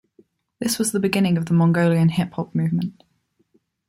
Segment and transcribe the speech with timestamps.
[0.57, 3.03] This was the beginning of the Mongolian hip hop movement.